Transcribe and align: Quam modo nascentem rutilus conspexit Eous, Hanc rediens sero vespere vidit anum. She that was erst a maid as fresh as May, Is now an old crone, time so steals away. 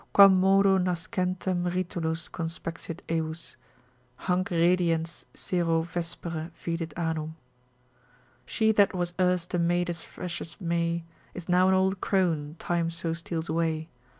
Quam 0.13 0.39
modo 0.41 0.79
nascentem 0.79 1.65
rutilus 1.71 2.27
conspexit 2.27 3.01
Eous, 3.07 3.55
Hanc 4.21 4.49
rediens 4.49 5.25
sero 5.35 5.83
vespere 5.83 6.49
vidit 6.55 6.91
anum. 6.97 7.35
She 8.43 8.71
that 8.71 8.95
was 8.95 9.13
erst 9.19 9.53
a 9.53 9.59
maid 9.59 9.91
as 9.91 10.01
fresh 10.01 10.41
as 10.41 10.59
May, 10.59 11.03
Is 11.35 11.47
now 11.47 11.67
an 11.67 11.75
old 11.75 12.01
crone, 12.01 12.55
time 12.57 12.89
so 12.89 13.13
steals 13.13 13.47
away. 13.47 13.89